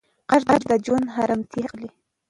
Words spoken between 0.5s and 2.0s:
د ژوند ارامتیا اخلي.